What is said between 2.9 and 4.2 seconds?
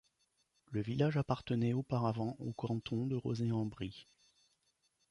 de Rozay-en-Brie.